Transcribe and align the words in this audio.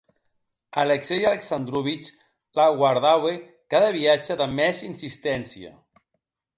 Alexei 0.83 1.27
Alexandrovic 1.31 2.05
la 2.57 2.67
guardaue 2.79 3.33
cada 3.73 3.93
viatge 3.99 4.33
damb 4.41 4.55
mès 4.59 4.77
insisténcia. 4.91 5.71